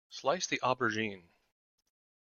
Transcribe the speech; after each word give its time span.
Slice 0.09 0.47
the 0.47 0.57
aubergine. 0.63 1.27